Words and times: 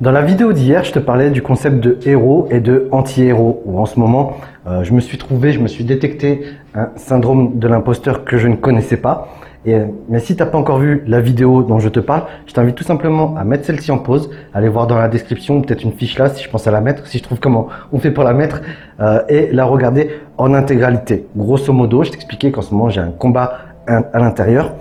Dans 0.00 0.10
la 0.10 0.22
vidéo 0.22 0.52
d'hier, 0.52 0.82
je 0.82 0.90
te 0.90 0.98
parlais 0.98 1.30
du 1.30 1.40
concept 1.40 1.78
de 1.78 1.98
héros 2.04 2.48
et 2.50 2.58
de 2.58 2.88
anti-héros, 2.90 3.62
où 3.64 3.78
en 3.78 3.86
ce 3.86 4.00
moment, 4.00 4.32
euh, 4.66 4.82
je 4.82 4.92
me 4.92 4.98
suis 4.98 5.18
trouvé, 5.18 5.52
je 5.52 5.60
me 5.60 5.68
suis 5.68 5.84
détecté 5.84 6.46
un 6.74 6.88
syndrome 6.96 7.60
de 7.60 7.68
l'imposteur 7.68 8.24
que 8.24 8.36
je 8.36 8.48
ne 8.48 8.56
connaissais 8.56 8.96
pas. 8.96 9.28
Et, 9.64 9.78
mais 10.08 10.18
si 10.18 10.34
tu 10.34 10.42
n'as 10.42 10.48
pas 10.48 10.58
encore 10.58 10.78
vu 10.78 11.04
la 11.06 11.20
vidéo 11.20 11.62
dont 11.62 11.78
je 11.78 11.88
te 11.88 12.00
parle, 12.00 12.24
je 12.46 12.52
t'invite 12.52 12.74
tout 12.74 12.82
simplement 12.82 13.36
à 13.36 13.44
mettre 13.44 13.66
celle-ci 13.66 13.92
en 13.92 13.98
pause, 13.98 14.30
aller 14.52 14.68
voir 14.68 14.88
dans 14.88 14.98
la 14.98 15.06
description, 15.06 15.62
peut-être 15.62 15.84
une 15.84 15.92
fiche 15.92 16.18
là, 16.18 16.28
si 16.28 16.42
je 16.42 16.50
pense 16.50 16.66
à 16.66 16.72
la 16.72 16.80
mettre, 16.80 17.06
si 17.06 17.18
je 17.18 17.22
trouve 17.22 17.38
comment 17.38 17.68
on 17.92 18.00
fait 18.00 18.10
pour 18.10 18.24
la 18.24 18.34
mettre, 18.34 18.62
euh, 18.98 19.22
et 19.28 19.52
la 19.52 19.64
regarder 19.64 20.10
en 20.38 20.54
intégralité. 20.54 21.28
Grosso 21.36 21.72
modo, 21.72 22.02
je 22.02 22.10
t'expliquais 22.10 22.50
qu'en 22.50 22.62
ce 22.62 22.74
moment, 22.74 22.88
j'ai 22.88 23.00
un 23.00 23.12
combat 23.12 23.58
à 23.86 24.18
l'intérieur 24.18 24.74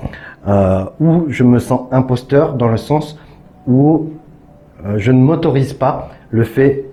euh, 0.48 0.86
où 1.00 1.25
je 1.27 1.43
me 1.43 1.59
sens 1.59 1.82
imposteur 1.91 2.55
dans 2.55 2.70
le 2.70 2.77
sens 2.77 3.20
où 3.68 3.95
euh, 3.98 4.23
je 4.97 5.11
ne 5.11 5.20
m'autorise 5.20 5.73
pas 5.73 6.09
le 6.29 6.43
fait 6.43 6.85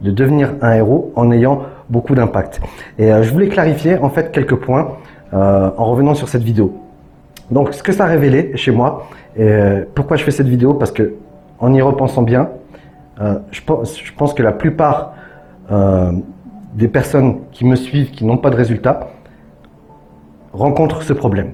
de 0.00 0.10
devenir 0.10 0.54
un 0.60 0.74
héros 0.74 1.12
en 1.16 1.30
ayant 1.30 1.62
beaucoup 1.88 2.14
d'impact. 2.14 2.60
Et 2.98 3.12
euh, 3.12 3.22
je 3.22 3.32
voulais 3.32 3.48
clarifier 3.48 3.98
en 3.98 4.10
fait 4.10 4.32
quelques 4.32 4.56
points 4.56 4.96
euh, 5.32 5.70
en 5.76 5.84
revenant 5.84 6.14
sur 6.14 6.28
cette 6.28 6.42
vidéo. 6.42 6.82
Donc 7.50 7.74
ce 7.74 7.82
que 7.82 7.92
ça 7.92 8.04
a 8.04 8.06
révélé 8.06 8.52
chez 8.56 8.72
moi, 8.72 9.08
et 9.38 9.82
pourquoi 9.94 10.16
je 10.16 10.24
fais 10.24 10.30
cette 10.30 10.48
vidéo 10.48 10.74
Parce 10.74 10.90
que 10.90 11.14
en 11.58 11.72
y 11.72 11.80
repensant 11.80 12.22
bien, 12.22 12.48
je 13.50 13.60
pense, 13.62 14.02
je, 14.02 14.12
pense, 14.12 14.34
que 14.34 14.42
la 14.42 14.52
plupart 14.52 15.14
des 16.74 16.88
personnes 16.88 17.38
qui 17.52 17.64
me 17.64 17.76
suivent, 17.76 18.10
qui 18.10 18.24
n'ont 18.24 18.38
pas 18.38 18.50
de 18.50 18.56
résultats, 18.56 19.08
rencontrent 20.52 21.02
ce 21.02 21.12
problème. 21.12 21.52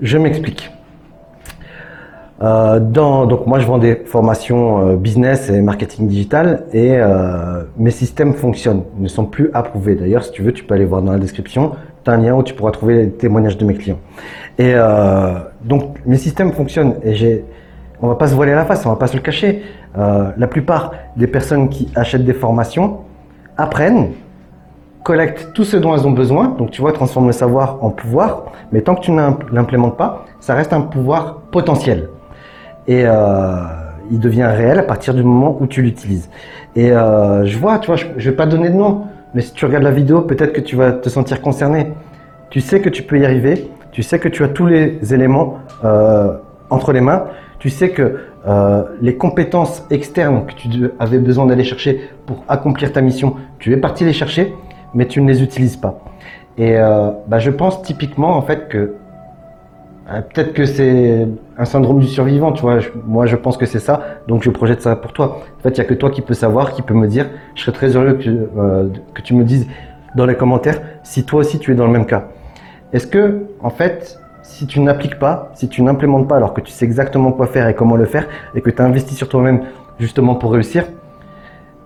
Je 0.00 0.16
m'explique. 0.16 0.70
Euh, 2.42 2.80
donc 2.80 3.46
moi 3.46 3.60
je 3.60 3.66
vends 3.66 3.78
des 3.78 3.94
formations 4.04 4.88
euh, 4.88 4.96
business 4.96 5.48
et 5.48 5.60
marketing 5.60 6.08
digital 6.08 6.64
et 6.72 6.96
euh, 6.96 7.62
mes 7.76 7.92
systèmes 7.92 8.34
fonctionnent, 8.34 8.82
ne 8.98 9.06
sont 9.06 9.26
plus 9.26 9.50
approuvés. 9.54 9.94
D'ailleurs 9.94 10.24
si 10.24 10.32
tu 10.32 10.42
veux 10.42 10.52
tu 10.52 10.64
peux 10.64 10.74
aller 10.74 10.84
voir 10.84 11.02
dans 11.02 11.12
la 11.12 11.18
description, 11.18 11.72
tu 12.04 12.10
as 12.10 12.14
un 12.14 12.16
lien 12.16 12.34
où 12.34 12.42
tu 12.42 12.54
pourras 12.54 12.72
trouver 12.72 12.96
les 12.96 13.10
témoignages 13.10 13.56
de 13.58 13.64
mes 13.64 13.74
clients. 13.74 14.00
Et 14.58 14.74
donc 15.64 15.96
mes 16.04 16.18
systèmes 16.18 16.52
fonctionnent 16.52 16.96
et 17.02 17.14
j'ai, 17.14 17.44
on 18.02 18.08
va 18.08 18.16
pas 18.16 18.26
se 18.26 18.34
voiler 18.34 18.52
la 18.52 18.64
face, 18.64 18.84
on 18.84 18.90
va 18.90 18.96
pas 18.96 19.06
se 19.06 19.16
le 19.16 19.22
cacher. 19.22 19.62
la 19.94 20.46
plupart 20.46 20.92
des 21.16 21.26
personnes 21.26 21.68
qui 21.68 21.88
achètent 21.94 22.24
des 22.24 22.34
formations 22.34 22.98
apprennent 23.56 24.10
collectent 25.04 25.52
tout 25.54 25.64
ce 25.64 25.76
dont 25.76 25.94
elles 25.94 26.06
ont 26.06 26.12
besoin, 26.12 26.48
donc 26.58 26.70
tu 26.70 26.80
vois, 26.80 26.92
transforme 26.92 27.26
le 27.26 27.32
savoir 27.32 27.82
en 27.82 27.90
pouvoir, 27.90 28.52
mais 28.72 28.82
tant 28.82 28.94
que 28.94 29.00
tu 29.00 29.10
ne 29.10 29.30
l'implémentes 29.52 29.96
pas, 29.96 30.26
ça 30.38 30.54
reste 30.54 30.72
un 30.72 30.82
pouvoir 30.82 31.40
potentiel. 31.50 32.08
Et 32.86 33.04
euh, 33.06 33.64
il 34.10 34.18
devient 34.18 34.44
réel 34.44 34.78
à 34.78 34.82
partir 34.82 35.14
du 35.14 35.22
moment 35.22 35.56
où 35.60 35.66
tu 35.66 35.82
l'utilises. 35.82 36.28
Et 36.74 36.90
euh, 36.90 37.44
je 37.44 37.58
vois, 37.58 37.78
tu 37.78 37.86
vois, 37.86 37.96
je, 37.96 38.06
ne 38.06 38.20
vais 38.20 38.32
pas 38.32 38.46
donner 38.46 38.70
de 38.70 38.74
nom, 38.74 39.02
mais 39.34 39.42
si 39.42 39.52
tu 39.52 39.64
regardes 39.64 39.84
la 39.84 39.90
vidéo, 39.90 40.22
peut-être 40.22 40.52
que 40.52 40.60
tu 40.60 40.76
vas 40.76 40.92
te 40.92 41.08
sentir 41.08 41.40
concerné. 41.40 41.92
Tu 42.50 42.60
sais 42.60 42.80
que 42.80 42.88
tu 42.88 43.02
peux 43.02 43.18
y 43.18 43.24
arriver, 43.24 43.70
tu 43.92 44.02
sais 44.02 44.18
que 44.18 44.28
tu 44.28 44.44
as 44.44 44.48
tous 44.48 44.66
les 44.66 45.14
éléments 45.14 45.58
euh, 45.84 46.34
entre 46.70 46.92
les 46.92 47.00
mains, 47.00 47.24
tu 47.58 47.70
sais 47.70 47.90
que 47.90 48.16
les 49.00 49.16
compétences 49.16 49.86
externes 49.90 50.46
que 50.46 50.54
tu 50.54 50.90
avais 50.98 51.18
besoin 51.18 51.46
d'aller 51.46 51.62
chercher 51.62 52.10
pour 52.26 52.42
accomplir 52.48 52.92
ta 52.92 53.00
mission, 53.00 53.36
tu 53.60 53.72
es 53.72 53.76
parti 53.76 54.04
les 54.04 54.12
chercher 54.12 54.52
mais 54.94 55.06
tu 55.06 55.22
ne 55.22 55.28
les 55.28 55.44
utilises 55.44 55.76
pas. 55.76 56.00
Et 56.58 56.74
bah, 57.28 57.38
je 57.38 57.50
pense 57.50 57.82
typiquement 57.82 58.36
en 58.36 58.42
fait 58.42 58.68
que 58.68 58.96
peut-être 60.06 60.52
que 60.52 60.64
c'est 60.64 61.28
un 61.56 61.64
syndrome 61.64 62.00
du 62.00 62.06
survivant, 62.06 62.52
tu 62.52 62.62
vois. 62.62 62.78
moi, 63.06 63.26
je 63.26 63.36
pense 63.36 63.56
que 63.56 63.66
c'est 63.66 63.78
ça, 63.78 64.02
donc 64.28 64.42
je 64.42 64.50
projette 64.50 64.82
ça 64.82 64.96
pour 64.96 65.12
toi. 65.12 65.38
En 65.58 65.62
fait, 65.62 65.70
il 65.70 65.78
y 65.78 65.80
a 65.80 65.84
que 65.84 65.94
toi 65.94 66.10
qui 66.10 66.22
peux 66.22 66.34
savoir, 66.34 66.72
qui 66.72 66.82
peut 66.82 66.94
me 66.94 67.06
dire. 67.06 67.28
Je 67.54 67.62
serais 67.62 67.72
très 67.72 67.96
heureux 67.96 68.14
que, 68.14 68.28
euh, 68.28 68.88
que 69.14 69.22
tu 69.22 69.34
me 69.34 69.44
dises 69.44 69.66
dans 70.16 70.26
les 70.26 70.34
commentaires 70.34 70.80
si 71.02 71.24
toi 71.24 71.40
aussi 71.40 71.58
tu 71.58 71.72
es 71.72 71.74
dans 71.74 71.86
le 71.86 71.92
même 71.92 72.06
cas. 72.06 72.28
Est-ce 72.92 73.06
que, 73.06 73.46
en 73.60 73.70
fait, 73.70 74.18
si 74.42 74.66
tu 74.66 74.80
n'appliques 74.80 75.18
pas, 75.18 75.50
si 75.54 75.68
tu 75.68 75.82
n'implémentes 75.82 76.28
pas 76.28 76.36
alors 76.36 76.52
que 76.52 76.60
tu 76.60 76.72
sais 76.72 76.84
exactement 76.84 77.32
quoi 77.32 77.46
faire 77.46 77.68
et 77.68 77.74
comment 77.74 77.96
le 77.96 78.04
faire 78.04 78.26
et 78.54 78.60
que 78.60 78.70
tu 78.70 78.82
as 78.82 78.84
investi 78.84 79.14
sur 79.14 79.28
toi-même 79.28 79.62
justement 79.98 80.34
pour 80.34 80.52
réussir, 80.52 80.84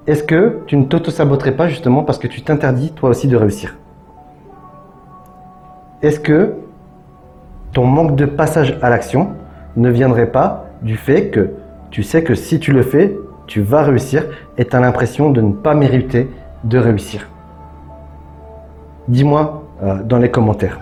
est-ce 0.07 0.23
que 0.23 0.61
tu 0.67 0.77
ne 0.77 0.85
t'auto-saboterais 0.85 1.53
pas 1.53 1.69
justement 1.69 2.03
parce 2.03 2.19
que 2.19 2.27
tu 2.27 2.43
t'interdis 2.43 2.93
toi 2.93 3.11
aussi 3.11 3.29
de 3.29 3.37
réussir? 3.37 3.77
Est-ce 6.03 6.21
que 6.21 6.55
ton 7.77 7.85
manque 7.85 8.17
de 8.17 8.25
passage 8.25 8.79
à 8.81 8.89
l'action 8.89 9.33
ne 9.77 9.91
viendrait 9.91 10.33
pas 10.33 10.65
du 10.81 10.97
fait 10.97 11.29
que 11.29 11.51
tu 11.91 12.03
sais 12.03 12.25
que 12.25 12.35
si 12.35 12.59
tu 12.59 12.73
le 12.73 12.81
fais, 12.81 13.15
tu 13.47 13.61
vas 13.61 13.83
réussir 13.83 14.25
et 14.57 14.65
tu 14.65 14.75
as 14.75 14.81
l'impression 14.81 15.29
de 15.29 15.43
ne 15.43 15.53
pas 15.53 15.75
mériter 15.75 16.27
de 16.65 16.79
réussir 16.79 17.29
Dis-moi 19.09 19.63
euh, 19.83 20.03
dans 20.03 20.17
les 20.17 20.31
commentaires. 20.31 20.81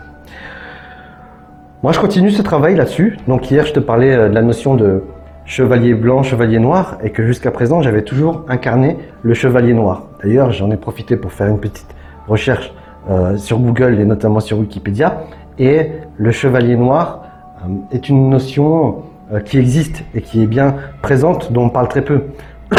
Moi, 1.82 1.90
je 1.90 1.98
continue 1.98 2.30
ce 2.30 2.42
travail 2.42 2.76
là-dessus. 2.76 3.18
Donc 3.26 3.50
hier, 3.50 3.66
je 3.66 3.72
te 3.72 3.80
parlais 3.80 4.14
euh, 4.14 4.28
de 4.28 4.34
la 4.34 4.42
notion 4.42 4.76
de 4.76 5.02
chevalier 5.46 5.94
blanc, 5.94 6.22
chevalier 6.22 6.60
noir, 6.60 6.98
et 7.02 7.10
que 7.10 7.26
jusqu'à 7.26 7.50
présent 7.50 7.82
j'avais 7.82 8.02
toujours 8.02 8.44
incarné 8.46 8.98
le 9.22 9.34
chevalier 9.34 9.74
noir. 9.74 10.04
D'ailleurs, 10.22 10.52
j'en 10.52 10.70
ai 10.70 10.76
profité 10.76 11.16
pour 11.16 11.32
faire 11.32 11.48
une 11.48 11.58
petite 11.58 11.92
recherche 12.28 12.72
euh, 13.10 13.36
sur 13.36 13.58
Google 13.58 13.98
et 14.00 14.04
notamment 14.04 14.38
sur 14.38 14.60
Wikipédia, 14.60 15.24
et 15.58 15.90
le 16.16 16.30
chevalier 16.30 16.76
noir 16.76 17.24
euh, 17.64 17.68
est 17.92 18.08
une 18.08 18.30
notion 18.30 19.02
euh, 19.32 19.40
qui 19.40 19.58
existe 19.58 20.04
et 20.14 20.20
qui 20.20 20.42
est 20.42 20.46
bien 20.46 20.76
présente, 21.02 21.52
dont 21.52 21.64
on 21.64 21.70
parle 21.70 21.88
très 21.88 22.02
peu. 22.02 22.22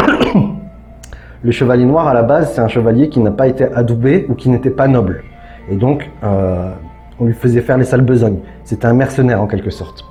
le 1.42 1.50
chevalier 1.50 1.84
noir, 1.84 2.08
à 2.08 2.14
la 2.14 2.22
base, 2.22 2.52
c'est 2.54 2.60
un 2.60 2.68
chevalier 2.68 3.08
qui 3.08 3.20
n'a 3.20 3.30
pas 3.30 3.46
été 3.46 3.64
adoubé 3.64 4.26
ou 4.28 4.34
qui 4.34 4.48
n'était 4.48 4.70
pas 4.70 4.88
noble. 4.88 5.22
Et 5.70 5.76
donc, 5.76 6.08
on 6.22 7.24
lui 7.24 7.34
faisait 7.34 7.60
faire 7.60 7.78
les 7.78 7.84
sales 7.84 8.02
besognes. 8.02 8.38
C'était 8.64 8.86
un 8.86 8.92
mercenaire 8.92 9.40
en 9.40 9.46
quelque 9.46 9.70
sorte. 9.70 10.04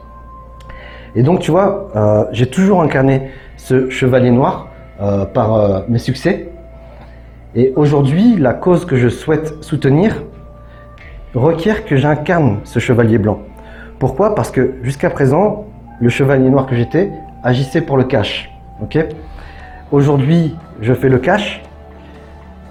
Et 1.16 1.24
donc, 1.24 1.40
tu 1.40 1.52
vois, 1.52 1.90
euh, 1.96 2.26
j'ai 2.32 2.48
toujours 2.48 2.82
incarné 2.82 3.30
ce 3.56 3.90
chevalier 3.90 4.32
noir 4.32 4.68
euh, 5.02 5.26
par 5.26 5.56
euh, 5.56 5.80
mes 5.88 5.98
succès. 5.98 6.50
Et 7.56 7.72
aujourd'hui, 7.78 8.36
la 8.36 8.54
cause 8.54 8.86
que 8.86 8.98
je 8.98 9.08
souhaite 9.08 9.64
soutenir 9.64 10.24
requiert 11.36 11.86
que 11.86 11.98
j'incarne 11.98 12.60
ce 12.64 12.80
chevalier 12.80 13.18
blanc. 13.18 13.40
Pourquoi? 14.00 14.36
Parce 14.36 14.52
que 14.52 14.76
jusqu'à 14.84 15.10
présent, 15.10 15.66
le 16.00 16.10
chevalier 16.10 16.50
noir 16.50 16.66
que 16.66 16.76
j'étais 16.76 17.12
agissait 17.44 17.82
pour 17.82 17.98
le 17.98 18.04
cash. 18.06 18.52
Aujourd'hui, 19.92 20.56
je 20.82 20.94
fais 20.94 21.10
le 21.10 21.20
cash 21.20 21.62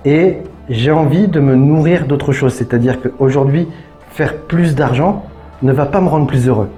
et 0.05 0.39
j'ai 0.69 0.91
envie 0.91 1.29
de 1.29 1.41
me 1.41 1.55
nourrir 1.55 2.07
d'autre 2.07 2.33
chose. 2.33 2.55
C'est-à-dire 2.55 3.01
qu'aujourd'hui, 3.01 3.69
faire 4.11 4.37
plus 4.43 4.75
d'argent 4.75 5.25
ne 5.63 5.73
va 5.73 5.87
pas 5.87 6.01
me 6.01 6.09
rendre 6.09 6.27
plus 6.27 6.49
heureux. 6.49 6.69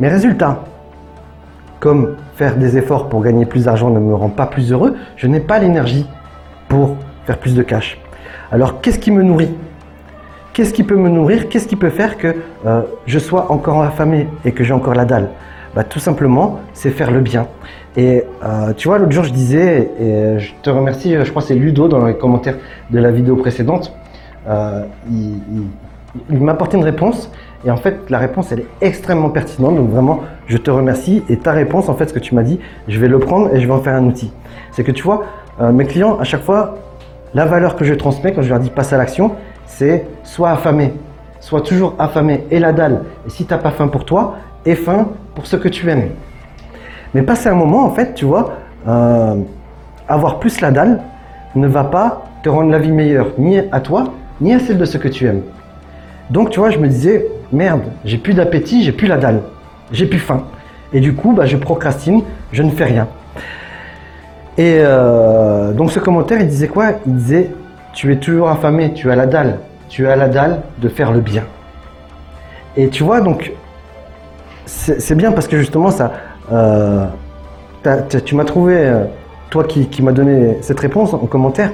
Mes 0.00 0.08
résultats, 0.08 0.64
comme 1.80 2.16
faire 2.36 2.56
des 2.56 2.76
efforts 2.76 3.08
pour 3.08 3.22
gagner 3.22 3.46
plus 3.46 3.64
d'argent 3.64 3.90
ne 3.90 3.98
me 3.98 4.14
rend 4.14 4.28
pas 4.28 4.46
plus 4.46 4.72
heureux, 4.72 4.96
je 5.16 5.26
n'ai 5.26 5.40
pas 5.40 5.58
l'énergie 5.58 6.06
pour 6.68 6.96
faire 7.26 7.38
plus 7.38 7.54
de 7.54 7.62
cash. 7.62 7.98
Alors 8.50 8.80
qu'est-ce 8.80 8.98
qui 8.98 9.10
me 9.10 9.22
nourrit? 9.22 9.50
Qu'est-ce 10.52 10.74
qui 10.74 10.82
peut 10.82 10.96
me 10.96 11.08
nourrir? 11.08 11.48
Qu'est-ce 11.48 11.66
qui 11.66 11.76
peut 11.76 11.88
faire 11.88 12.18
que 12.18 12.36
euh, 12.66 12.82
je 13.06 13.18
sois 13.18 13.50
encore 13.50 13.82
affamé 13.82 14.28
et 14.44 14.52
que 14.52 14.64
j'ai 14.64 14.74
encore 14.74 14.94
la 14.94 15.06
dalle? 15.06 15.30
Bah, 15.74 15.82
Tout 15.82 15.98
simplement, 15.98 16.60
c'est 16.74 16.90
faire 16.90 17.10
le 17.10 17.20
bien. 17.20 17.46
Et 17.96 18.24
euh, 18.44 18.74
tu 18.76 18.88
vois, 18.88 18.98
l'autre 18.98 19.12
jour, 19.12 19.24
je 19.24 19.32
disais, 19.32 19.90
et 19.98 20.38
je 20.38 20.52
te 20.62 20.68
remercie, 20.68 21.14
je 21.14 21.30
crois 21.30 21.40
que 21.40 21.48
c'est 21.48 21.54
Ludo 21.54 21.88
dans 21.88 22.04
les 22.04 22.16
commentaires 22.16 22.56
de 22.90 22.98
la 22.98 23.10
vidéo 23.10 23.36
précédente, 23.36 23.94
euh, 24.48 24.84
il, 25.10 26.40
m'a 26.42 26.52
apporté 26.52 26.76
une 26.76 26.84
réponse 26.84 27.30
et 27.64 27.70
en 27.70 27.76
fait, 27.78 28.10
la 28.10 28.18
réponse, 28.18 28.52
elle 28.52 28.60
est 28.60 28.66
extrêmement 28.82 29.30
pertinente. 29.30 29.76
Donc 29.76 29.88
vraiment, 29.88 30.20
je 30.48 30.58
te 30.58 30.70
remercie. 30.70 31.22
Et 31.30 31.38
ta 31.38 31.52
réponse, 31.52 31.88
en 31.88 31.94
fait, 31.94 32.08
ce 32.08 32.12
que 32.12 32.18
tu 32.18 32.34
m'as 32.34 32.42
dit, 32.42 32.58
je 32.88 32.98
vais 32.98 33.08
le 33.08 33.18
prendre 33.18 33.54
et 33.54 33.60
je 33.60 33.66
vais 33.66 33.72
en 33.72 33.80
faire 33.80 33.94
un 33.94 34.04
outil. 34.04 34.32
C'est 34.72 34.84
que 34.84 34.92
tu 34.92 35.02
vois, 35.02 35.24
euh, 35.60 35.72
mes 35.72 35.86
clients, 35.86 36.18
à 36.18 36.24
chaque 36.24 36.42
fois, 36.42 36.76
la 37.34 37.46
valeur 37.46 37.76
que 37.76 37.84
je 37.84 37.94
transmets 37.94 38.32
quand 38.32 38.42
je 38.42 38.50
leur 38.50 38.58
dis 38.58 38.68
passe 38.68 38.92
à 38.92 38.98
l'action, 38.98 39.32
c'est 39.66 40.06
soit 40.24 40.50
affamé, 40.50 40.92
soit 41.40 41.60
toujours 41.60 41.94
affamé 41.98 42.44
et 42.50 42.58
la 42.58 42.72
dalle. 42.72 43.02
Et 43.26 43.30
si 43.30 43.44
tu 43.44 43.52
n'as 43.52 43.58
pas 43.58 43.70
faim 43.70 43.88
pour 43.88 44.04
toi, 44.04 44.36
aie 44.64 44.74
faim 44.74 45.08
pour 45.34 45.46
ce 45.46 45.56
que 45.56 45.68
tu 45.68 45.88
aimes. 45.90 46.10
Mais 47.14 47.22
passer 47.22 47.48
un 47.48 47.54
moment, 47.54 47.84
en 47.84 47.90
fait, 47.90 48.14
tu 48.14 48.24
vois, 48.24 48.52
euh, 48.88 49.36
avoir 50.08 50.38
plus 50.38 50.60
la 50.60 50.70
dalle 50.70 51.00
ne 51.54 51.66
va 51.66 51.84
pas 51.84 52.24
te 52.42 52.48
rendre 52.48 52.70
la 52.70 52.78
vie 52.78 52.92
meilleure, 52.92 53.28
ni 53.38 53.58
à 53.58 53.80
toi, 53.80 54.04
ni 54.40 54.52
à 54.52 54.58
celle 54.58 54.78
de 54.78 54.84
ce 54.84 54.98
que 54.98 55.08
tu 55.08 55.26
aimes. 55.26 55.42
Donc, 56.30 56.50
tu 56.50 56.58
vois, 56.58 56.70
je 56.70 56.78
me 56.78 56.88
disais, 56.88 57.26
merde, 57.52 57.82
j'ai 58.04 58.18
plus 58.18 58.34
d'appétit, 58.34 58.82
j'ai 58.82 58.92
plus 58.92 59.06
la 59.06 59.18
dalle, 59.18 59.42
j'ai 59.92 60.06
plus 60.06 60.18
faim. 60.18 60.44
Et 60.92 61.00
du 61.00 61.14
coup, 61.14 61.32
bah, 61.32 61.46
je 61.46 61.56
procrastine, 61.56 62.22
je 62.52 62.62
ne 62.62 62.70
fais 62.70 62.84
rien. 62.84 63.08
Et 64.58 64.76
euh, 64.80 65.72
donc 65.72 65.90
ce 65.90 65.98
commentaire, 65.98 66.40
il 66.40 66.46
disait 66.46 66.68
quoi? 66.68 66.92
Il 67.06 67.14
disait, 67.14 67.50
tu 67.92 68.12
es 68.12 68.16
toujours 68.16 68.48
affamé, 68.48 68.92
tu 68.92 69.10
as 69.10 69.16
la 69.16 69.26
dalle, 69.26 69.58
tu 69.88 70.06
as 70.08 70.16
la 70.16 70.28
dalle 70.28 70.62
de 70.78 70.88
faire 70.88 71.12
le 71.12 71.20
bien. 71.20 71.44
Et 72.76 72.88
tu 72.88 73.04
vois, 73.04 73.20
donc, 73.20 73.52
c'est 74.64 75.14
bien 75.14 75.32
parce 75.32 75.46
que 75.46 75.58
justement, 75.58 75.90
ça, 75.90 76.12
euh, 76.50 77.06
tu 78.24 78.34
m'as 78.34 78.44
trouvé 78.44 78.76
euh, 78.78 79.04
toi 79.50 79.64
qui, 79.64 80.02
m'as 80.02 80.12
donné 80.12 80.56
cette 80.62 80.80
réponse 80.80 81.12
en 81.12 81.18
commentaire, 81.18 81.70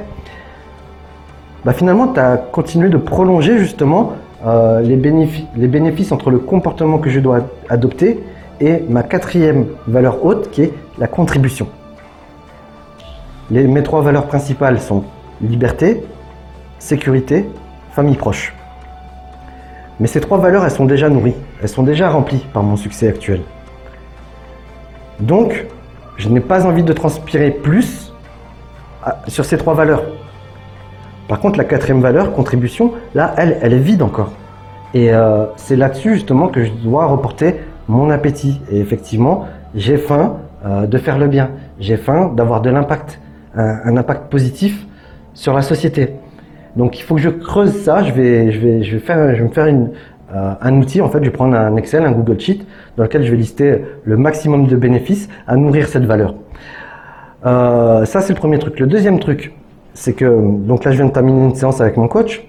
bah 1.64 1.72
finalement, 1.72 2.08
tu 2.08 2.20
as 2.20 2.36
continué 2.36 2.88
de 2.88 2.96
prolonger 2.96 3.58
justement 3.58 4.14
euh, 4.46 4.80
les, 4.80 4.96
bénéfices, 4.96 5.46
les 5.56 5.68
bénéfices 5.68 6.12
entre 6.12 6.30
le 6.30 6.38
comportement 6.38 6.98
que 6.98 7.10
je 7.10 7.20
dois 7.20 7.40
adopter 7.68 8.20
et 8.60 8.82
ma 8.88 9.02
quatrième 9.02 9.66
valeur 9.86 10.24
haute 10.24 10.50
qui 10.50 10.62
est 10.62 10.72
la 10.98 11.06
contribution. 11.06 11.68
Les, 13.50 13.66
mes 13.66 13.82
trois 13.82 14.02
valeurs 14.02 14.26
principales 14.26 14.80
sont 14.80 15.04
liberté, 15.40 16.02
sécurité, 16.78 17.48
famille 17.92 18.16
proche. 18.16 18.54
Mais 20.00 20.06
ces 20.06 20.20
trois 20.20 20.38
valeurs, 20.38 20.64
elles 20.64 20.70
sont 20.70 20.84
déjà 20.84 21.08
nourries, 21.08 21.34
elles 21.60 21.68
sont 21.68 21.82
déjà 21.82 22.10
remplies 22.10 22.44
par 22.52 22.62
mon 22.62 22.76
succès 22.76 23.08
actuel. 23.08 23.40
Donc, 25.20 25.66
je 26.16 26.28
n'ai 26.28 26.40
pas 26.40 26.66
envie 26.66 26.84
de 26.84 26.92
transpirer 26.92 27.50
plus 27.50 28.12
sur 29.26 29.44
ces 29.44 29.56
trois 29.56 29.74
valeurs. 29.74 30.02
Par 31.28 31.40
contre, 31.40 31.58
la 31.58 31.64
quatrième 31.64 32.00
valeur, 32.00 32.32
contribution, 32.32 32.92
là, 33.14 33.34
elle, 33.36 33.58
elle 33.60 33.72
est 33.72 33.78
vide 33.78 34.02
encore. 34.02 34.32
Et 34.94 35.12
euh, 35.12 35.44
c'est 35.56 35.76
là-dessus 35.76 36.14
justement 36.14 36.48
que 36.48 36.64
je 36.64 36.70
dois 36.70 37.06
reporter 37.06 37.60
mon 37.88 38.10
appétit. 38.10 38.60
Et 38.70 38.80
effectivement, 38.80 39.46
j'ai 39.74 39.98
faim 39.98 40.36
euh, 40.64 40.86
de 40.86 40.98
faire 40.98 41.18
le 41.18 41.26
bien. 41.26 41.50
J'ai 41.78 41.96
faim 41.96 42.32
d'avoir 42.34 42.62
de 42.62 42.70
l'impact, 42.70 43.20
un, 43.54 43.96
impact 43.96 44.30
positif 44.30 44.86
sur 45.38 45.54
la 45.54 45.62
société. 45.62 46.14
Donc 46.76 46.98
il 46.98 47.02
faut 47.02 47.14
que 47.14 47.20
je 47.20 47.30
creuse 47.30 47.82
ça. 47.82 48.02
Je 48.02 48.12
vais, 48.12 48.50
je 48.50 48.58
vais, 48.58 48.82
je 48.82 48.96
vais 48.96 48.98
faire, 48.98 49.18
me 49.18 49.48
faire 49.48 49.66
euh, 49.66 50.52
un 50.60 50.76
outil. 50.80 51.00
En 51.00 51.08
fait, 51.08 51.20
je 51.20 51.26
vais 51.26 51.30
prendre 51.30 51.56
un 51.56 51.76
Excel, 51.76 52.04
un 52.04 52.10
Google 52.10 52.40
Sheet, 52.40 52.66
dans 52.96 53.04
lequel 53.04 53.22
je 53.22 53.30
vais 53.30 53.36
lister 53.36 53.84
le 54.02 54.16
maximum 54.16 54.66
de 54.66 54.74
bénéfices 54.74 55.28
à 55.46 55.56
nourrir 55.56 55.86
cette 55.86 56.04
valeur. 56.04 56.34
Euh, 57.46 58.04
ça, 58.04 58.20
c'est 58.20 58.32
le 58.32 58.38
premier 58.38 58.58
truc. 58.58 58.80
Le 58.80 58.88
deuxième 58.88 59.20
truc, 59.20 59.54
c'est 59.94 60.12
que 60.12 60.26
donc 60.66 60.84
là, 60.84 60.90
je 60.90 60.96
viens 60.96 61.06
de 61.06 61.12
terminer 61.12 61.44
une 61.44 61.54
séance 61.54 61.80
avec 61.80 61.96
mon 61.96 62.08
coach 62.08 62.44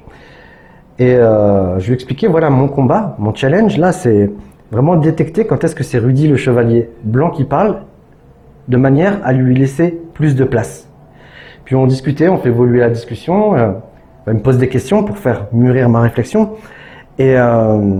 et 0.97 1.13
euh, 1.13 1.77
je 1.77 1.85
lui 1.85 1.91
ai 1.91 1.93
expliqué 1.93 2.27
voilà 2.27 2.49
mon 2.49 2.67
combat, 2.67 3.15
mon 3.19 3.35
challenge. 3.35 3.77
Là, 3.77 3.91
c'est 3.91 4.31
vraiment 4.71 4.95
détecter 4.95 5.45
quand 5.45 5.63
est-ce 5.63 5.75
que 5.75 5.83
c'est 5.83 5.99
Rudy 5.99 6.27
le 6.27 6.37
chevalier 6.37 6.89
blanc 7.03 7.29
qui 7.29 7.43
parle, 7.43 7.81
de 8.67 8.77
manière 8.77 9.19
à 9.23 9.31
lui 9.31 9.55
laisser 9.55 9.95
plus 10.15 10.35
de 10.35 10.43
place. 10.43 10.88
Puis 11.69 11.75
on 11.75 11.85
discutait, 11.85 12.27
on 12.29 12.39
fait 12.39 12.49
évoluer 12.49 12.79
la 12.79 12.89
discussion. 12.89 13.55
Euh, 13.55 13.73
me 14.25 14.39
pose 14.39 14.57
des 14.57 14.69
questions 14.69 15.03
pour 15.03 15.19
faire 15.19 15.45
mûrir 15.53 15.87
ma 15.87 16.01
réflexion. 16.01 16.53
Et 17.19 17.37
euh, 17.37 17.99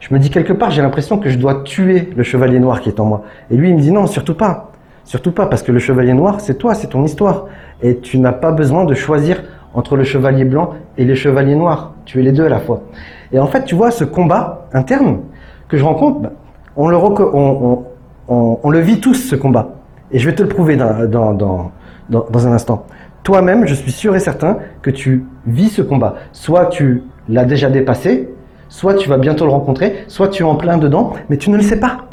je 0.00 0.14
me 0.14 0.18
dis 0.18 0.30
quelque 0.30 0.54
part, 0.54 0.70
j'ai 0.70 0.80
l'impression 0.80 1.18
que 1.18 1.28
je 1.28 1.36
dois 1.36 1.64
tuer 1.64 2.08
le 2.16 2.22
chevalier 2.22 2.58
noir 2.60 2.80
qui 2.80 2.88
est 2.88 2.98
en 2.98 3.04
moi. 3.04 3.24
Et 3.50 3.56
lui, 3.58 3.68
il 3.68 3.76
me 3.76 3.80
dit 3.82 3.92
non, 3.92 4.06
surtout 4.06 4.32
pas. 4.32 4.72
Surtout 5.04 5.32
pas, 5.32 5.44
parce 5.44 5.62
que 5.62 5.70
le 5.70 5.78
chevalier 5.78 6.14
noir, 6.14 6.40
c'est 6.40 6.54
toi, 6.54 6.74
c'est 6.74 6.86
ton 6.86 7.04
histoire. 7.04 7.44
Et 7.82 7.98
tu 7.98 8.18
n'as 8.18 8.32
pas 8.32 8.52
besoin 8.52 8.86
de 8.86 8.94
choisir 8.94 9.42
entre 9.74 9.94
le 9.94 10.04
chevalier 10.04 10.46
blanc 10.46 10.70
et 10.96 11.04
les 11.04 11.16
chevaliers 11.16 11.56
noirs. 11.56 11.92
Tu 12.06 12.20
es 12.20 12.22
les 12.22 12.32
deux 12.32 12.46
à 12.46 12.48
la 12.48 12.60
fois. 12.60 12.84
Et 13.32 13.38
en 13.38 13.48
fait, 13.48 13.66
tu 13.66 13.74
vois, 13.74 13.90
ce 13.90 14.04
combat 14.04 14.66
interne 14.72 15.20
que 15.68 15.76
je 15.76 15.84
rencontre, 15.84 16.20
bah, 16.20 16.30
on, 16.74 18.70
le 18.70 18.78
vit 18.78 19.00
tous, 19.00 19.12
ce 19.12 19.36
combat. 19.36 19.74
Et 20.10 20.18
je 20.18 20.24
vais 20.24 20.34
te 20.34 20.42
le 20.42 20.48
prouver 20.48 20.76
dans, 20.76 21.70
dans 22.08 22.46
un 22.46 22.52
instant. 22.52 22.86
Toi-même, 23.22 23.66
je 23.66 23.74
suis 23.74 23.90
sûr 23.90 24.14
et 24.14 24.20
certain 24.20 24.58
que 24.82 24.90
tu 24.90 25.24
vis 25.46 25.70
ce 25.70 25.82
combat. 25.82 26.16
Soit 26.32 26.66
tu 26.66 27.04
l'a 27.28 27.44
déjà 27.44 27.70
dépassé, 27.70 28.28
soit 28.68 28.94
tu 28.94 29.08
vas 29.08 29.16
bientôt 29.16 29.46
le 29.46 29.50
rencontrer, 29.50 30.04
soit 30.08 30.28
tu 30.28 30.42
es 30.42 30.46
en 30.46 30.56
plein 30.56 30.76
dedans, 30.76 31.14
mais 31.30 31.38
tu 31.38 31.50
ne 31.50 31.56
le 31.56 31.62
sais 31.62 31.80
pas. 31.80 32.08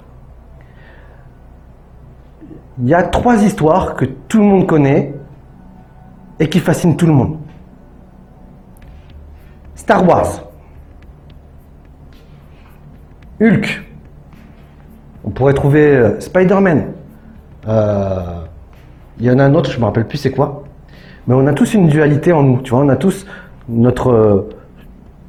Il 2.82 2.88
y 2.88 2.94
a 2.94 3.04
trois 3.04 3.44
histoires 3.44 3.96
que 3.96 4.06
tout 4.06 4.40
le 4.40 4.46
monde 4.46 4.68
connaît 4.68 5.14
et 6.40 6.48
qui 6.48 6.60
fascinent 6.60 6.96
tout 6.96 7.06
le 7.06 7.14
monde. 7.14 7.38
Star 9.76 10.08
Wars, 10.08 10.44
Hulk, 13.42 13.84
on 15.24 15.30
pourrait 15.32 15.54
trouver 15.54 15.96
euh, 15.96 16.20
Spider-Man, 16.20 16.94
euh, 17.68 18.41
il 19.22 19.28
y 19.28 19.32
en 19.32 19.40
a 19.40 19.46
un 19.46 19.56
autre, 19.56 19.72
je 19.72 19.80
me 19.80 19.86
rappelle 19.86 20.08
plus 20.08 20.18
c'est 20.18 20.32
quoi, 20.32 20.64
mais 21.28 21.36
on 21.36 21.48
a 21.48 21.54
tous 21.54 21.74
une 21.74 21.88
dualité 21.88 22.34
en 22.34 22.44
nous, 22.44 22.62
tu 22.62 22.72
vois, 22.72 22.82
on 22.82 22.90
a 22.90 22.98
tous 22.98 23.26
notre 23.70 24.50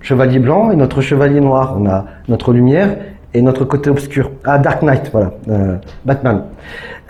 chevalier 0.03 0.39
blanc 0.39 0.71
et 0.71 0.77
notre 0.77 1.01
chevalier 1.01 1.41
noir. 1.41 1.77
On 1.79 1.87
a 1.87 2.05
notre 2.29 2.53
lumière 2.53 2.97
et 3.33 3.41
notre 3.41 3.65
côté 3.65 3.89
obscur. 3.89 4.31
Ah, 4.45 4.59
Dark 4.59 4.83
Knight, 4.83 5.11
voilà, 5.13 5.33
euh, 5.49 5.77
Batman. 6.05 6.45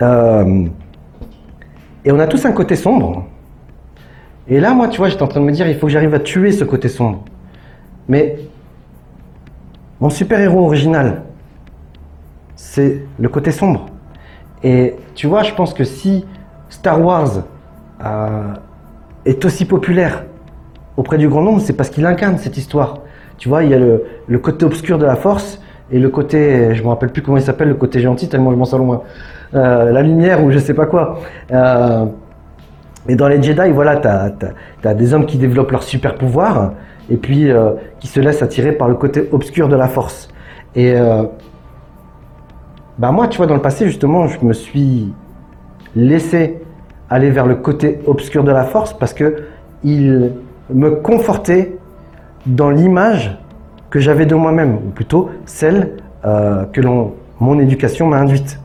Euh, 0.01 0.67
et 2.05 2.11
on 2.11 2.19
a 2.19 2.27
tous 2.27 2.45
un 2.45 2.51
côté 2.51 2.75
sombre. 2.75 3.25
Et 4.47 4.59
là, 4.59 4.73
moi, 4.73 4.87
tu 4.87 4.97
vois, 4.97 5.09
j'étais 5.09 5.23
en 5.23 5.27
train 5.27 5.39
de 5.39 5.45
me 5.45 5.51
dire, 5.51 5.67
il 5.67 5.75
faut 5.75 5.87
que 5.87 5.91
j'arrive 5.91 6.13
à 6.13 6.19
tuer 6.19 6.51
ce 6.51 6.63
côté 6.63 6.89
sombre. 6.89 7.23
Mais 8.07 8.37
mon 9.99 10.09
super-héros 10.09 10.65
original, 10.65 11.23
c'est 12.55 13.03
le 13.17 13.29
côté 13.29 13.51
sombre. 13.51 13.87
Et 14.63 14.95
tu 15.15 15.27
vois, 15.27 15.43
je 15.43 15.53
pense 15.53 15.73
que 15.73 15.83
si 15.83 16.25
Star 16.73 16.99
Wars 16.99 17.43
euh, 18.03 18.53
est 19.25 19.45
aussi 19.45 19.65
populaire 19.65 20.25
auprès 20.97 21.19
du 21.19 21.29
grand 21.29 21.43
nombre, 21.43 21.61
c'est 21.61 21.73
parce 21.73 21.91
qu'il 21.91 22.03
incarne 22.03 22.39
cette 22.39 22.57
histoire. 22.57 23.01
Tu 23.37 23.47
vois, 23.47 23.63
il 23.63 23.69
y 23.69 23.75
a 23.75 23.77
le, 23.77 24.39
côté 24.39 24.65
obscur 24.65 24.97
de 24.97 25.05
la 25.05 25.15
force 25.15 25.61
et 25.91 25.99
le 25.99 26.09
côté, 26.09 26.73
je 26.73 26.81
me 26.81 26.87
rappelle 26.87 27.09
plus 27.09 27.21
comment 27.21 27.37
il 27.37 27.43
s'appelle, 27.43 27.67
le 27.67 27.75
côté 27.75 27.99
gentil, 27.99 28.27
tellement 28.27 28.49
je 28.51 28.55
m'en 28.55 28.65
sors 28.65 28.79
loin. 28.79 29.03
Euh, 29.53 29.91
la 29.91 30.01
lumière 30.01 30.43
ou 30.43 30.49
je 30.49 30.57
sais 30.57 30.73
pas 30.73 30.87
quoi. 30.87 31.19
Euh, 31.51 32.05
et 33.07 33.15
dans 33.15 33.27
les 33.27 33.41
Jedi, 33.41 33.69
voilà, 33.69 33.97
tu 33.97 34.87
as, 34.87 34.93
des 34.95 35.13
hommes 35.13 35.27
qui 35.27 35.37
développent 35.37 35.71
leur 35.71 35.83
super 35.83 36.15
pouvoir 36.15 36.73
et 37.07 37.17
puis 37.17 37.51
euh, 37.51 37.73
qui 37.99 38.07
se 38.07 38.19
laissent 38.19 38.41
attirer 38.41 38.71
par 38.71 38.89
le 38.89 38.95
côté 38.95 39.29
obscur 39.31 39.69
de 39.69 39.75
la 39.75 39.87
force. 39.87 40.27
Et 40.75 40.95
bah 42.97 43.11
moi, 43.11 43.27
tu 43.27 43.37
vois, 43.37 43.45
dans 43.45 43.53
le 43.53 43.61
passé, 43.61 43.85
justement, 43.85 44.25
je 44.25 44.43
me 44.43 44.53
suis 44.53 45.13
laissé 45.95 46.62
aller 47.13 47.29
vers 47.29 47.45
le 47.45 47.55
côté 47.55 47.99
obscur 48.07 48.43
de 48.43 48.51
la 48.51 48.63
force 48.63 48.93
parce 48.93 49.13
que 49.13 49.43
il 49.83 50.31
me 50.73 50.89
conforter 50.89 51.77
dans 52.47 52.71
l'image 52.71 53.37
que 53.91 53.99
j'avais 53.99 54.25
de 54.25 54.33
moi-même, 54.33 54.77
ou 54.77 54.89
plutôt 54.89 55.29
celle 55.45 55.97
euh, 56.25 56.65
que 56.65 56.81
mon 57.39 57.59
éducation 57.59 58.07
m'a 58.07 58.17
induite. 58.17 58.59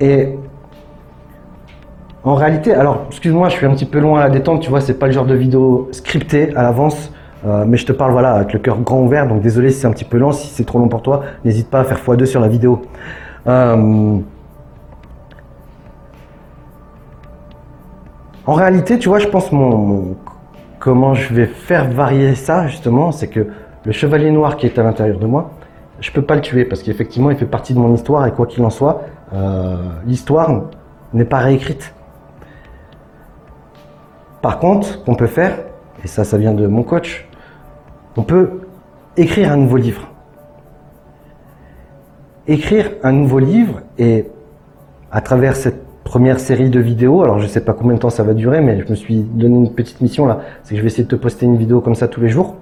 Et 0.00 0.30
en 2.22 2.34
réalité, 2.34 2.72
alors 2.72 3.04
excuse-moi, 3.08 3.50
je 3.50 3.56
suis 3.56 3.66
un 3.66 3.74
petit 3.74 3.84
peu 3.84 3.98
loin 3.98 4.20
à 4.20 4.24
la 4.24 4.30
détente, 4.30 4.62
tu 4.62 4.70
vois, 4.70 4.80
c'est 4.80 4.98
pas 4.98 5.06
le 5.06 5.12
genre 5.12 5.26
de 5.26 5.34
vidéo 5.34 5.88
scriptée 5.92 6.56
à 6.56 6.62
l'avance, 6.62 7.12
euh, 7.46 7.66
mais 7.68 7.76
je 7.76 7.84
te 7.84 7.92
parle 7.92 8.12
voilà 8.12 8.36
avec 8.36 8.54
le 8.54 8.58
cœur 8.58 8.80
grand 8.80 9.02
ouvert, 9.02 9.28
donc 9.28 9.42
désolé 9.42 9.70
si 9.70 9.80
c'est 9.80 9.86
un 9.86 9.92
petit 9.92 10.06
peu 10.06 10.16
lent, 10.16 10.32
si 10.32 10.48
c'est 10.48 10.64
trop 10.64 10.78
long 10.78 10.88
pour 10.88 11.02
toi, 11.02 11.24
n'hésite 11.44 11.68
pas 11.68 11.80
à 11.80 11.84
faire 11.84 11.98
x2 11.98 12.24
sur 12.24 12.40
la 12.40 12.48
vidéo. 12.48 12.80
Euh, 13.46 14.18
En 18.46 18.52
réalité, 18.52 18.98
tu 18.98 19.08
vois, 19.08 19.18
je 19.18 19.28
pense 19.28 19.52
mon, 19.52 20.16
comment 20.78 21.14
je 21.14 21.32
vais 21.32 21.46
faire 21.46 21.90
varier 21.90 22.34
ça 22.34 22.66
justement, 22.66 23.10
c'est 23.10 23.28
que 23.28 23.46
le 23.84 23.92
chevalier 23.92 24.30
noir 24.30 24.56
qui 24.56 24.66
est 24.66 24.78
à 24.78 24.82
l'intérieur 24.82 25.18
de 25.18 25.26
moi, 25.26 25.52
je 26.00 26.10
peux 26.10 26.22
pas 26.22 26.34
le 26.34 26.42
tuer 26.42 26.66
parce 26.66 26.82
qu'effectivement, 26.82 27.30
il 27.30 27.38
fait 27.38 27.46
partie 27.46 27.72
de 27.72 27.78
mon 27.78 27.94
histoire 27.94 28.26
et 28.26 28.32
quoi 28.32 28.46
qu'il 28.46 28.62
en 28.64 28.70
soit, 28.70 29.02
euh, 29.32 29.76
l'histoire 30.06 30.64
n'est 31.14 31.24
pas 31.24 31.38
réécrite. 31.38 31.94
Par 34.42 34.58
contre, 34.58 34.86
ce 34.88 34.96
qu'on 34.98 35.14
peut 35.14 35.26
faire, 35.26 35.56
et 36.02 36.06
ça, 36.06 36.24
ça 36.24 36.36
vient 36.36 36.52
de 36.52 36.66
mon 36.66 36.82
coach, 36.82 37.26
on 38.18 38.22
peut 38.22 38.60
écrire 39.16 39.52
un 39.52 39.56
nouveau 39.56 39.78
livre. 39.78 40.08
Écrire 42.46 42.90
un 43.02 43.12
nouveau 43.12 43.38
livre 43.38 43.80
et 43.96 44.26
à 45.10 45.22
travers 45.22 45.56
cette 45.56 45.83
première 46.04 46.38
série 46.38 46.70
de 46.70 46.80
vidéos. 46.80 47.22
Alors 47.22 47.40
je 47.40 47.46
sais 47.46 47.60
pas 47.60 47.72
combien 47.72 47.94
de 47.94 48.00
temps 48.00 48.10
ça 48.10 48.22
va 48.22 48.34
durer, 48.34 48.60
mais 48.60 48.80
je 48.84 48.90
me 48.90 48.94
suis 48.94 49.20
donné 49.20 49.56
une 49.56 49.72
petite 49.72 50.00
mission 50.00 50.26
là, 50.26 50.40
c'est 50.62 50.70
que 50.70 50.76
je 50.76 50.82
vais 50.82 50.88
essayer 50.88 51.04
de 51.04 51.08
te 51.08 51.16
poster 51.16 51.46
une 51.46 51.56
vidéo 51.56 51.80
comme 51.80 51.94
ça 51.94 52.06
tous 52.06 52.20
les 52.20 52.28
jours. 52.28 52.56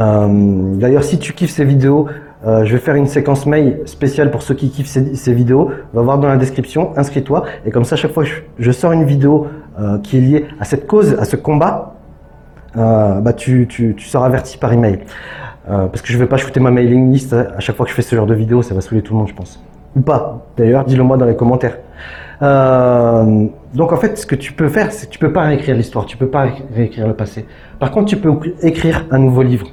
Euh, 0.00 0.74
d'ailleurs, 0.76 1.04
si 1.04 1.18
tu 1.18 1.32
kiffes 1.32 1.50
ces 1.50 1.64
vidéos, 1.64 2.06
euh, 2.46 2.64
je 2.64 2.72
vais 2.72 2.78
faire 2.78 2.96
une 2.96 3.06
séquence 3.06 3.46
mail 3.46 3.80
spéciale 3.86 4.30
pour 4.30 4.42
ceux 4.42 4.54
qui 4.54 4.70
kiffent 4.70 4.88
ces, 4.88 5.34
vidéos. 5.34 5.70
Va 5.94 6.02
voir 6.02 6.18
dans 6.18 6.28
la 6.28 6.36
description, 6.36 6.92
inscris-toi. 6.96 7.44
Et 7.64 7.70
comme 7.70 7.84
ça, 7.84 7.96
chaque 7.96 8.12
fois 8.12 8.24
que 8.24 8.30
je, 8.58 8.72
sors 8.72 8.92
une 8.92 9.04
vidéo 9.04 9.46
euh, 9.80 9.98
qui 9.98 10.18
est 10.18 10.20
liée 10.20 10.44
à 10.60 10.64
cette 10.64 10.86
cause, 10.86 11.16
à 11.18 11.24
ce 11.24 11.36
combat, 11.36 11.94
bah 12.74 13.32
tu, 13.34 13.66
tu, 13.66 13.98
seras 14.00 14.26
averti 14.26 14.58
par 14.58 14.70
email. 14.70 14.98
parce 15.66 16.02
que 16.02 16.12
je 16.12 16.18
vais 16.18 16.26
pas 16.26 16.36
shooter 16.36 16.60
ma 16.60 16.70
mailing 16.70 17.10
list 17.10 17.32
à 17.32 17.58
chaque 17.58 17.74
fois 17.74 17.86
que 17.86 17.90
je 17.90 17.96
fais 17.96 18.02
ce 18.02 18.14
genre 18.14 18.26
de 18.26 18.34
vidéo, 18.34 18.60
ça 18.60 18.74
va 18.74 18.82
saouler 18.82 19.00
tout 19.00 19.14
le 19.14 19.20
monde, 19.20 19.28
je 19.28 19.34
pense. 19.34 19.58
Ou 19.96 20.00
pas. 20.00 20.46
D'ailleurs, 20.56 20.84
dis-le 20.84 21.02
moi 21.02 21.16
dans 21.16 21.24
les 21.24 21.36
commentaires. 21.36 21.78
Euh, 22.42 23.46
donc 23.74 23.92
en 23.92 23.96
fait, 23.96 24.18
ce 24.18 24.26
que 24.26 24.34
tu 24.34 24.52
peux 24.52 24.68
faire, 24.68 24.92
c'est 24.92 25.06
que 25.06 25.12
tu 25.12 25.18
peux 25.18 25.32
pas 25.32 25.42
réécrire 25.42 25.74
l'histoire, 25.74 26.04
tu 26.04 26.16
peux 26.16 26.28
pas 26.28 26.48
réécrire 26.74 27.06
le 27.06 27.14
passé. 27.14 27.46
Par 27.78 27.90
contre, 27.90 28.06
tu 28.06 28.16
peux 28.16 28.32
écrire 28.62 29.06
un 29.10 29.18
nouveau 29.18 29.42
livre. 29.42 29.68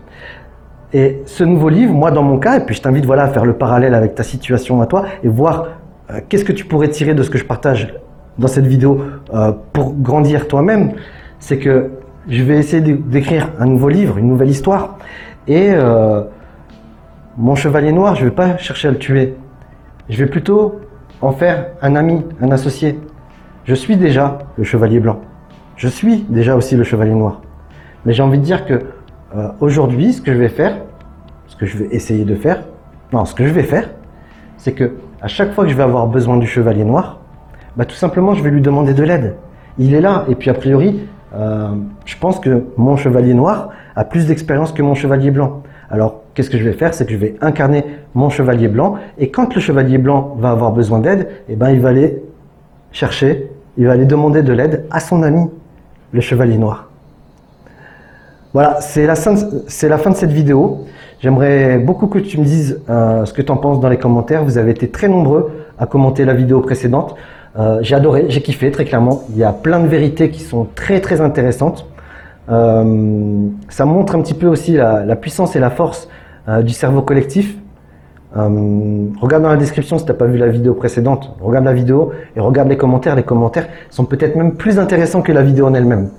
Et 0.94 1.22
ce 1.26 1.44
nouveau 1.44 1.70
livre, 1.70 1.94
moi 1.94 2.12
dans 2.12 2.24
mon 2.24 2.38
cas, 2.38 2.58
et 2.58 2.66
puis 2.66 2.76
je 2.76 2.82
t'invite 2.82 3.06
voilà 3.06 3.24
à 3.24 3.28
faire 3.28 3.46
le 3.46 3.54
parallèle 3.54 3.94
avec 3.94 4.16
ta 4.16 4.24
situation 4.24 4.82
à 4.82 4.86
toi 4.86 5.06
et 5.24 5.28
voir 5.28 5.68
euh, 6.10 6.20
qu'est-ce 6.30 6.46
que 6.46 6.54
tu 6.54 6.66
pourrais 6.66 6.90
tirer 6.90 7.14
de 7.14 7.24
ce 7.24 7.30
que 7.30 7.38
je 7.38 7.46
partage 7.46 7.94
dans 8.38 8.48
cette 8.48 8.66
vidéo 8.66 9.02
euh, 9.34 9.52
pour 9.74 9.94
grandir 9.94 10.48
toi-même, 10.48 10.94
c'est 11.40 11.58
que 11.58 11.92
je 12.30 12.42
vais 12.44 12.58
essayer 12.58 12.82
d'écrire 12.82 13.50
un 13.60 13.66
nouveau 13.66 13.90
livre, 13.90 14.18
une 14.18 14.28
nouvelle 14.30 14.50
histoire. 14.50 14.98
Et 15.46 15.74
mon 17.38 17.56
chevalier 17.56 17.92
noir, 17.92 18.16
je 18.16 18.24
ne 18.24 18.30
vais 18.30 18.36
pas 18.36 18.56
chercher 18.58 18.88
à 18.88 18.92
le 18.92 18.98
tuer. 18.98 19.36
Je 20.10 20.18
vais 20.18 20.30
plutôt 20.30 20.82
en 21.22 21.32
faire 21.32 21.68
un 21.82 21.96
ami, 21.96 22.26
un 22.42 22.52
associé. 22.52 23.00
Je 23.64 23.74
suis 23.74 23.96
déjà 23.96 24.40
le 24.58 24.64
chevalier 24.66 25.00
blanc. 25.00 25.22
Je 25.78 25.88
suis 25.88 26.26
déjà 26.30 26.56
aussi 26.56 26.76
le 26.76 26.84
chevalier 26.84 27.16
noir. 27.16 27.42
Mais 28.06 28.12
j'ai 28.12 28.22
envie 28.22 28.38
de 28.38 28.44
dire 28.44 28.66
que 28.66 28.82
euh, 29.36 29.50
aujourd'hui, 29.62 30.12
ce 30.12 30.22
que 30.22 30.34
je 30.34 30.38
vais 30.38 30.50
faire, 30.50 30.76
ce 31.48 31.56
que 31.56 31.66
je 31.66 31.78
vais 31.78 31.88
essayer 31.92 32.26
de 32.26 32.36
faire, 32.36 32.64
non, 33.14 33.24
ce 33.24 33.34
que 33.34 33.48
je 33.48 33.54
vais 33.54 33.64
faire, 33.64 33.90
c'est 34.58 34.74
que 34.74 34.92
à 35.22 35.28
chaque 35.28 35.54
fois 35.54 35.64
que 35.64 35.70
je 35.70 35.76
vais 35.76 35.84
avoir 35.84 36.08
besoin 36.08 36.38
du 36.38 36.48
chevalier 36.48 36.84
noir, 36.84 37.22
bah, 37.78 37.86
tout 37.86 37.96
simplement, 37.96 38.34
je 38.34 38.44
vais 38.44 38.52
lui 38.52 38.62
demander 38.62 38.94
de 38.94 39.04
l'aide. 39.04 39.36
Il 39.78 39.94
est 39.94 40.02
là, 40.02 40.26
et 40.28 40.36
puis 40.36 40.50
a 40.50 40.54
priori, 40.54 41.08
euh, 41.34 41.70
je 42.06 42.18
pense 42.18 42.40
que 42.40 42.66
mon 42.76 42.98
chevalier 42.98 43.34
noir 43.34 43.70
a 43.96 44.04
plus 44.04 44.28
d'expérience 44.28 44.74
que 44.74 44.82
mon 44.82 44.96
chevalier 44.96 45.32
blanc. 45.32 45.64
Alors, 45.94 46.24
qu'est-ce 46.34 46.50
que 46.50 46.58
je 46.58 46.64
vais 46.64 46.74
faire? 46.74 46.96
C'est 46.96 47.06
que 47.06 47.12
je 47.12 47.18
vais 47.18 47.36
incarner 47.40 47.86
mon 48.16 48.32
chevalier 48.32 48.68
blanc, 48.68 48.96
et 49.20 49.30
quand 49.30 49.54
le 49.54 49.62
chevalier 49.62 50.00
blanc 50.00 50.36
va 50.40 50.50
avoir 50.50 50.72
besoin 50.72 50.98
d'aide, 50.98 51.28
eh 51.50 51.56
ben, 51.56 51.70
il 51.70 51.82
va 51.82 51.90
aller 51.90 52.24
chercher, 52.92 53.52
il 53.78 53.86
va 53.86 53.92
aller 53.92 54.08
demander 54.08 54.42
de 54.42 54.52
l'aide 54.54 54.86
à 54.90 55.00
son 55.00 55.22
ami, 55.22 55.52
le 56.12 56.20
chevalier 56.20 56.58
noir. 56.58 56.90
Voilà, 58.54 58.82
c'est 58.82 59.06
la, 59.06 59.16
fin 59.16 59.34
de 60.10 60.16
cette 60.16 60.32
vidéo. 60.32 60.86
J'aimerais 61.20 61.78
beaucoup 61.78 62.08
que 62.08 62.18
tu 62.18 62.40
me 62.40 62.44
dises 62.44 62.82
euh, 62.90 63.26
ce 63.26 63.34
que 63.34 63.44
tu 63.44 63.52
en 63.52 63.58
penses 63.58 63.80
dans 63.80 63.90
les 63.90 63.98
commentaires. 63.98 64.44
Vous 64.44 64.58
avez 64.58 64.72
été 64.72 64.90
très 64.90 65.08
nombreux 65.08 65.52
à 65.78 65.86
commenter 65.86 66.26
la 66.26 66.34
vidéo 66.34 66.62
précédente. 66.62 67.14
Euh, 67.60 67.78
j'ai 67.84 67.94
adoré, 67.94 68.26
j'ai 68.30 68.42
kiffé 68.42 68.72
très 68.72 68.86
clairement. 68.86 69.22
Il 69.30 69.38
y 69.38 69.44
a 69.44 69.54
plein 69.54 69.80
de 69.80 69.88
vérités 69.88 70.32
qui 70.32 70.40
sont 70.40 70.68
très 70.74 71.02
très 71.02 71.22
intéressantes. 71.22 71.86
Euh, 72.50 73.48
ça 73.70 73.86
montre 73.86 74.16
un 74.16 74.22
petit 74.22 74.34
peu 74.34 74.48
aussi 74.48 74.74
la, 74.74 75.16
puissance 75.16 75.56
et 75.56 75.60
la 75.60 75.70
force 75.70 76.10
euh, 76.48 76.62
du 76.62 76.74
cerveau 76.74 77.02
collectif. 77.02 77.58
regarde 78.36 79.44
dans 79.44 79.50
la 79.50 79.58
description 79.58 79.98
si 79.98 80.06
tu 80.06 80.12
n'as 80.12 80.18
pas 80.18 80.26
vu 80.26 80.38
la 80.38 80.48
vidéo 80.48 80.74
précédente. 80.74 81.36
Regarde 81.42 81.66
la 81.66 81.74
vidéo 81.74 82.12
et 82.36 82.40
regarde 82.40 82.70
les 82.70 82.78
commentaires. 82.78 83.16
Les 83.16 83.24
commentaires 83.24 83.68
sont 83.90 84.06
peut-être 84.06 84.36
même 84.36 84.54
plus 84.56 84.80
intéressants 84.80 85.22
que 85.22 85.32
la 85.32 85.44
vidéo 85.44 85.68
en 85.68 85.74
elle-même. 85.74 86.10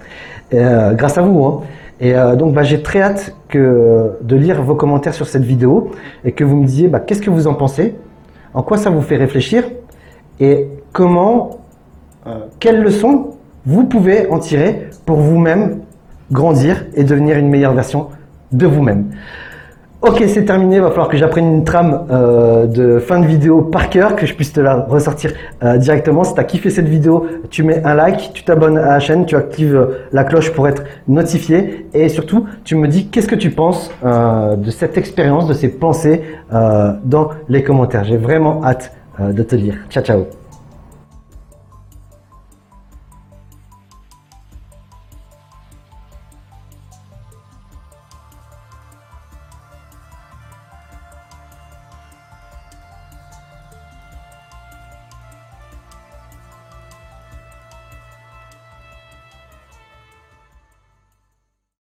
grâce 0.51 1.19
à 1.19 1.23
vous. 1.23 1.45
Hein. 1.45 1.63
Et 2.01 2.13
donc 2.37 2.55
bah, 2.55 2.65
j'ai 2.65 2.83
très 2.83 3.01
hâte 3.01 3.35
de 3.53 4.37
lire 4.37 4.63
vos 4.63 4.75
commentaires 4.75 5.15
sur 5.15 5.27
cette 5.27 5.45
vidéo 5.45 5.91
et 6.25 6.33
que 6.33 6.45
vous 6.45 6.57
me 6.57 6.67
disiez 6.67 6.89
bah, 6.89 7.01
qu'est-ce 7.01 7.23
que 7.23 7.31
vous 7.31 7.47
en 7.47 7.55
pensez, 7.55 7.95
en 8.53 8.63
quoi 8.63 8.79
ça 8.79 8.91
vous 8.91 9.03
fait 9.03 9.17
réfléchir? 9.17 9.65
Et 10.41 10.69
comment, 10.93 11.61
euh, 12.27 12.47
quelles 12.59 12.81
leçons 12.81 13.37
vous 13.67 13.85
pouvez 13.85 14.29
en 14.29 14.39
tirer 14.39 14.89
pour 15.05 15.19
vous-même 15.19 15.81
grandir 16.31 16.85
et 16.95 17.05
devenir 17.05 17.37
une 17.39 17.49
meilleure 17.49 17.75
version 17.75 18.09
de 18.53 18.67
vous-même. 18.67 19.11
Ok, 20.07 20.23
c'est 20.27 20.45
terminé. 20.45 20.77
Il 20.77 20.83
va 20.83 20.91
falloir 20.91 21.09
que 21.09 21.17
j'apprenne 21.17 21.47
une 21.47 21.65
trame 21.65 22.07
euh, 22.11 22.67
de 22.67 22.99
fin 22.99 23.21
de 23.21 23.27
vidéo 23.27 23.63
par 23.63 23.89
cœur, 23.89 24.17
que 24.17 24.27
je 24.27 24.35
puisse 24.35 24.53
te 24.53 24.61
la 24.61 24.85
ressortir 24.87 25.33
euh, 25.63 25.79
directement. 25.79 26.25
Si 26.25 26.35
tu 26.35 26.41
as 26.41 26.45
kiffé 26.45 26.69
cette 26.69 26.89
vidéo, 26.89 27.27
tu 27.49 27.63
mets 27.63 27.83
un 27.85 27.95
like, 27.95 28.33
tu 28.35 28.45
t'abonnes 28.45 28.77
à 28.77 28.87
la 28.87 29.01
chaîne, 29.01 29.25
tu 29.25 29.35
actives 29.35 29.97
la 30.13 30.25
cloche 30.25 30.53
pour 30.53 30.69
être 30.69 30.83
notifié. 31.09 31.87
Et 31.95 32.11
surtout, 32.11 32.45
tu 32.65 32.77
me 32.77 32.87
dis 32.87 33.09
qu'est-ce 33.09 33.29
que 33.29 33.35
tu 33.35 33.51
penses 33.51 33.91
de 34.03 34.71
cette 34.71 34.99
expérience, 34.99 35.47
de 35.47 35.55
ces 35.55 35.69
pensées 35.69 36.21
dans 36.53 37.31
les 37.49 37.63
commentaires? 37.63 38.05
J'ai 38.05 38.19
vraiment 38.19 38.63
hâte 38.63 38.93
de 39.19 39.43
te 39.43 39.57
lire. 39.57 39.77
Ciao, 39.89 40.05
ciao 40.05 40.44